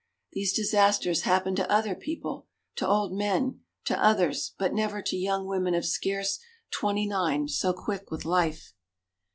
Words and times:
These 0.31 0.53
disasters 0.53 1.21
hap 1.29 1.45
pened 1.45 1.57
to 1.57 1.71
other 1.71 1.93
people, 1.93 2.47
to 2.77 2.87
old 2.87 3.13
men, 3.13 3.59
to 3.85 4.03
others, 4.03 4.53
but 4.57 4.73
never 4.73 4.99
to 4.99 5.15
young 5.15 5.45
women 5.45 5.75
of 5.75 5.85
scarce 5.85 6.39
twenty 6.71 7.05
nine 7.05 7.47
so 7.47 7.71
quick 7.71 8.09
with 8.09 8.25
life. 8.25 8.73